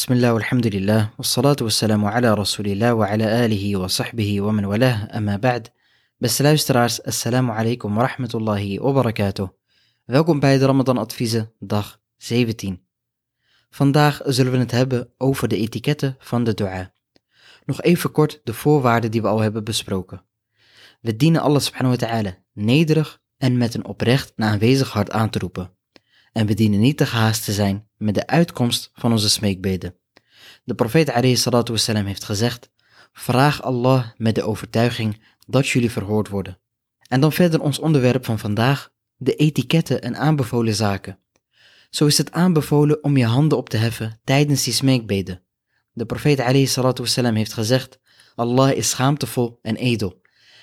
[0.00, 5.36] Bismillah, alhamdulillah, wassalatu wassalamu ala rasulillah wa ala alihi wa sahbihi wa man walah, amma
[5.38, 5.68] ba'd.
[6.16, 9.48] Beste luisteraars, assalamu alaikum wa rahmatullahi wa barakatuh.
[10.04, 12.80] Welkom bij de Ramadan Adviezen, dag 17.
[13.70, 16.92] Vandaag zullen we het hebben over de etiketten van de dua.
[17.64, 20.24] Nog even kort de voorwaarden die we al hebben besproken.
[21.00, 25.30] We dienen Allah subhanahu wa ta'ala nederig en met een oprecht en aanwezig hart aan
[25.30, 25.70] te roepen.
[26.32, 29.94] En we dienen niet te gehaast te zijn met de uitkomst van onze smeekbeden.
[30.64, 31.12] De profeet
[31.68, 32.70] wassalam, heeft gezegd,
[33.12, 36.58] vraag Allah met de overtuiging dat jullie verhoord worden.
[37.08, 41.18] En dan verder ons onderwerp van vandaag, de etiketten en aanbevolen zaken.
[41.90, 45.42] Zo is het aanbevolen om je handen op te heffen tijdens die smeekbeden.
[45.92, 46.40] De profeet
[46.98, 47.98] wassalam, heeft gezegd,
[48.34, 50.20] Allah is schaamtevol en edel.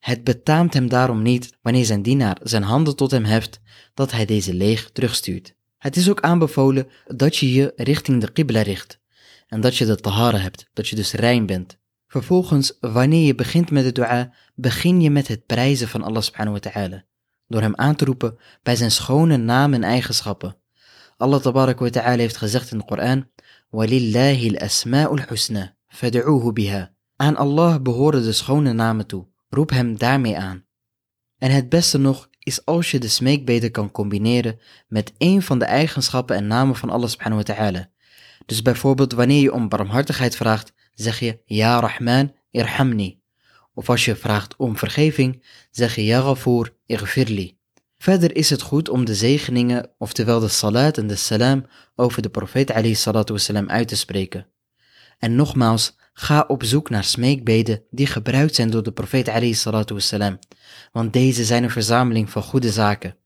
[0.00, 3.60] Het betaamt hem daarom niet, wanneer zijn dienaar zijn handen tot hem heft,
[3.94, 5.54] dat hij deze leeg terugstuurt.
[5.78, 9.00] Het is ook aanbevolen dat je je richting de qibla richt
[9.46, 11.78] en dat je de tahara hebt, dat je dus rein bent.
[12.06, 16.60] Vervolgens, wanneer je begint met de dua, begin je met het prijzen van Allah subhanahu
[16.60, 17.04] wa ta'ala,
[17.46, 20.56] door hem aan te roepen bij zijn schone naam en eigenschappen.
[21.16, 23.28] Allah tabarak wa ta'ala heeft gezegd in de Koran,
[23.70, 26.94] وَلِلَّهِ الْأَسْمَاءُ الْحُسْنَى فَدْعُوهُ biha.
[27.16, 30.65] Aan Allah behoren de schone namen toe, roep hem daarmee aan.
[31.37, 35.65] En het beste nog is als je de smeekbeden kan combineren met een van de
[35.65, 37.89] eigenschappen en namen van Allah subhanahu wa ta'ala.
[38.45, 43.21] Dus bijvoorbeeld wanneer je om barmhartigheid vraagt, zeg je Ja Rahman irhamni.
[43.73, 47.57] Of als je vraagt om vergeving, zeg je Ya Ghafoor irfirli.
[47.97, 52.29] Verder is het goed om de zegeningen, oftewel de salat en de salam, over de
[52.29, 54.47] profeet alayhi salatu wasalam uit te spreken.
[55.17, 59.27] En nogmaals, Ga op zoek naar smeekbeden die gebruikt zijn door de profeet
[59.89, 60.39] wassalam,
[60.91, 63.17] want deze zijn een verzameling van goede zaken.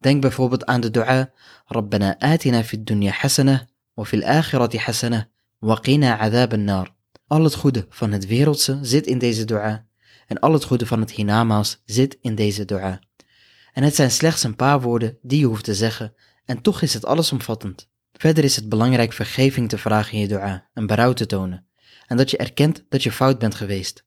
[0.00, 1.32] Denk bijvoorbeeld aan de dua,
[1.66, 6.94] Rabbana atina fid dunya hasana, wa fil akhirati hasana, wa qina nar.
[7.26, 9.86] Al het goede van het wereldse zit in deze dua,
[10.26, 12.98] en al het goede van het hiernamaals zit in deze dua.
[13.72, 16.94] En het zijn slechts een paar woorden die je hoeft te zeggen, en toch is
[16.94, 17.88] het allesomvattend.
[18.12, 21.66] Verder is het belangrijk vergeving te vragen in je dua en berouw te tonen
[22.06, 24.04] en dat je erkent dat je fout bent geweest.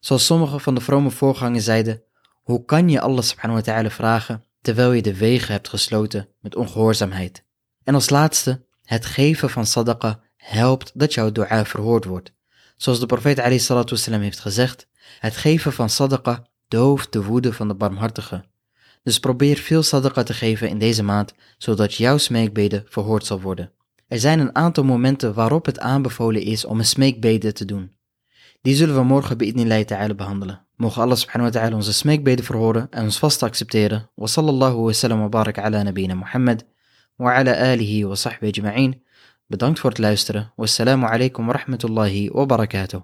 [0.00, 2.02] Zoals sommige van de vrome voorgangers zeiden,
[2.42, 6.56] hoe kan je Allah subhanahu wa ta'ala vragen terwijl je de wegen hebt gesloten met
[6.56, 7.44] ongehoorzaamheid?
[7.84, 12.32] En als laatste, het geven van sadaqa helpt dat jouw dua verhoord wordt.
[12.76, 14.88] Zoals de profeet salatu heeft gezegd,
[15.18, 18.44] het geven van sadaqa dooft de woede van de barmhartige.
[19.02, 23.72] Dus probeer veel sadaqa te geven in deze maand, zodat jouw smeekbeden verhoord zal worden.
[24.08, 27.92] Er zijn een aantal momenten waarop het aanbevolen is om een smeekbede te doen.
[28.62, 30.60] Die zullen we morgen bij Idnillah ta'ala behandelen.
[30.76, 34.10] Mogen Allah subhanahu wa ta'ala onze smeekbeden verhoren en ons vast accepteren.
[34.14, 36.64] Wa sallallahu wa sallam wa barak ala nabina Muhammad
[37.16, 39.02] wa ala alihi wa sahbihi ajma'in.
[39.46, 40.52] Bedankt voor het luisteren.
[40.56, 43.00] Wassalamu alaikum wa rahmatullahi wa barakatuh.